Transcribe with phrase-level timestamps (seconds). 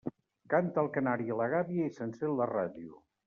[0.53, 2.99] Canta el canari a la gàbia i s'encén la ràdio.